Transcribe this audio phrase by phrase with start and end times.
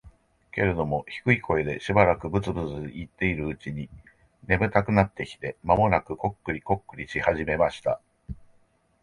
[0.51, 3.87] けれども、低い声でしばらくブツブツ言っているうちに、
[4.47, 8.01] 眠たくなってきて、間もなくコックリコックリし始めました。